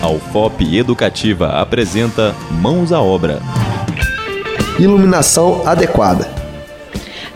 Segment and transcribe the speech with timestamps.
[0.00, 3.42] A UFOP Educativa apresenta Mãos à Obra.
[4.78, 6.30] Iluminação adequada.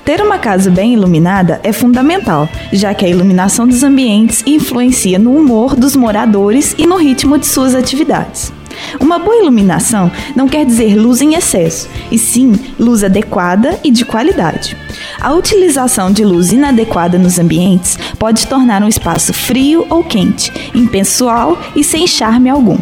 [0.04, 5.34] Ter uma casa bem iluminada é fundamental, já que a iluminação dos ambientes influencia no
[5.34, 8.52] humor dos moradores e no ritmo de suas atividades.
[9.00, 14.04] Uma boa iluminação não quer dizer luz em excesso, e sim luz adequada e de
[14.04, 14.76] qualidade.
[15.22, 21.56] A utilização de luz inadequada nos ambientes pode tornar um espaço frio ou quente, impessoal
[21.76, 22.76] e sem charme algum.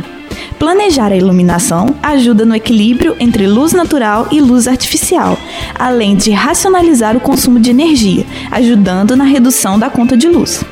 [0.58, 5.36] Planejar a iluminação ajuda no equilíbrio entre luz natural e luz artificial,
[5.78, 10.64] além de racionalizar o consumo de energia, ajudando na redução da conta de luz.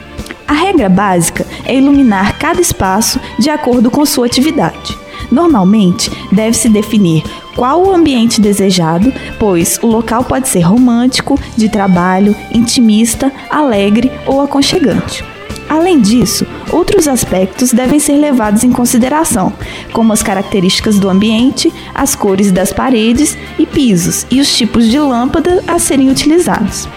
[0.46, 4.96] A regra básica é iluminar cada espaço de acordo com sua atividade.
[5.30, 7.22] Normalmente, deve-se definir
[7.58, 14.40] qual o ambiente desejado, pois o local pode ser romântico, de trabalho, intimista, alegre ou
[14.40, 15.24] aconchegante.
[15.68, 19.52] Além disso, outros aspectos devem ser levados em consideração,
[19.92, 25.00] como as características do ambiente, as cores das paredes e pisos e os tipos de
[25.00, 26.88] lâmpada a serem utilizados.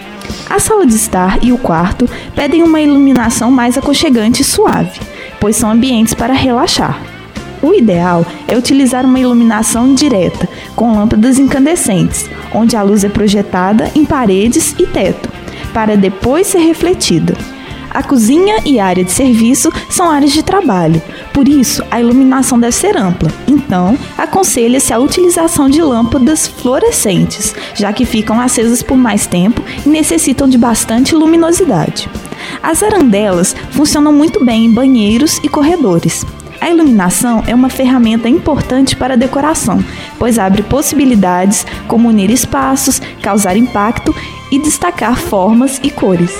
[0.48, 5.00] A sala de estar e o quarto pedem uma iluminação mais aconchegante e suave,
[5.40, 7.11] pois são ambientes para relaxar.
[7.62, 13.92] O ideal é utilizar uma iluminação indireta, com lâmpadas incandescentes, onde a luz é projetada
[13.96, 15.30] em paredes e teto,
[15.74, 17.36] para depois ser refletida.
[17.94, 21.02] A cozinha e área de serviço são áreas de trabalho,
[21.34, 23.30] por isso a iluminação deve ser ampla.
[23.46, 29.90] Então, aconselha-se a utilização de lâmpadas fluorescentes, já que ficam acesas por mais tempo e
[29.90, 32.10] necessitam de bastante luminosidade.
[32.64, 36.26] As arandelas funcionam muito bem em banheiros e corredores.
[36.62, 39.84] A iluminação é uma ferramenta importante para a decoração,
[40.20, 44.16] pois abre possibilidades como unir espaços, causar impacto
[44.52, 46.40] e destacar formas e cores.